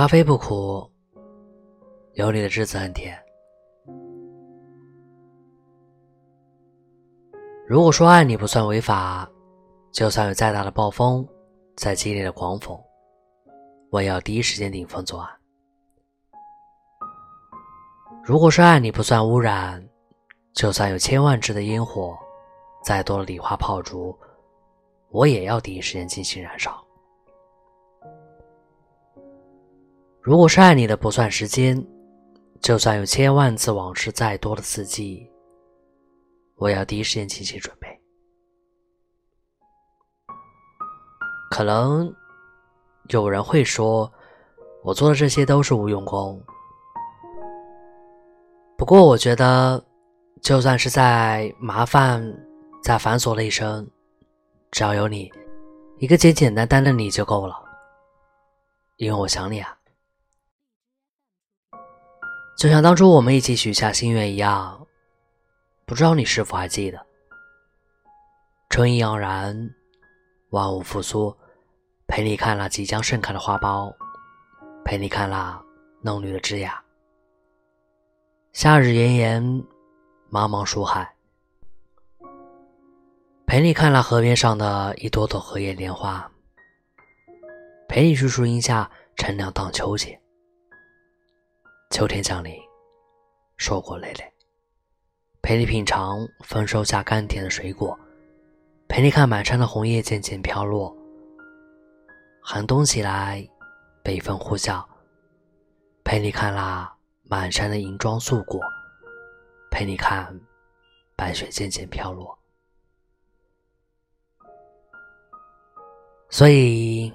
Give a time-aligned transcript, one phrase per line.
[0.00, 0.90] 咖啡不苦，
[2.14, 3.22] 有你的日子很甜。
[7.68, 9.30] 如果说爱你不算违法，
[9.92, 11.28] 就算有再大的暴风，
[11.76, 12.82] 再激烈的狂风，
[13.90, 15.30] 我也要第一时间顶风作案。
[18.24, 19.86] 如果说爱你不算污染，
[20.54, 22.16] 就算有千万只的烟火，
[22.82, 24.18] 再多的礼花炮竹，
[25.10, 26.79] 我也要第一时间进行燃烧。
[30.22, 31.82] 如果是爱你的不算时间，
[32.60, 35.26] 就算有千万次往事再多的刺激，
[36.56, 37.88] 我要第一时间进行准备。
[41.50, 42.14] 可能
[43.08, 44.12] 有人会说，
[44.82, 46.38] 我做的这些都是无用功。
[48.76, 49.82] 不过我觉得，
[50.42, 52.22] 就算是再麻烦、
[52.82, 53.88] 再繁琐的一生，
[54.70, 55.32] 只要有你，
[55.98, 57.56] 一个简简单单的你就够了，
[58.96, 59.74] 因为我想你啊。
[62.60, 64.86] 就像当初我们一起许下心愿一样，
[65.86, 67.06] 不知道你是否还记得？
[68.68, 69.74] 春意盎然，
[70.50, 71.34] 万物复苏，
[72.06, 73.90] 陪你看了即将盛开的花苞，
[74.84, 75.64] 陪你看了
[76.02, 76.70] 嫩绿的枝桠。
[78.52, 79.42] 夏日炎炎，
[80.30, 81.14] 茫茫树海，
[83.46, 86.30] 陪你看了河边上的一朵朵荷叶莲花，
[87.88, 90.20] 陪你去树荫下乘凉荡秋千。
[91.90, 92.56] 秋天降临，
[93.56, 94.32] 硕果累累，
[95.42, 97.98] 陪你品尝丰收下甘甜的水果，
[98.88, 100.96] 陪你看满山的红叶渐渐飘落。
[102.40, 103.44] 寒冬袭来，
[104.04, 104.86] 北风呼啸，
[106.04, 108.60] 陪你看啦满山的银装素裹，
[109.68, 110.40] 陪你看
[111.16, 112.38] 白雪渐渐飘落。
[116.30, 117.12] 所以，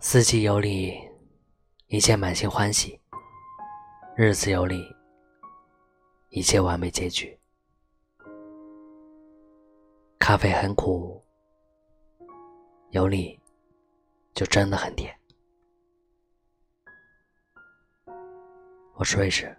[0.00, 1.00] 四季有你，
[1.86, 2.95] 一切满心欢喜。
[4.18, 4.96] 日子有你，
[6.30, 7.38] 一切完美结局。
[10.18, 11.22] 咖啡很苦，
[12.92, 13.38] 有你
[14.32, 15.14] 就真的很甜。
[18.94, 19.54] 我是瑞士，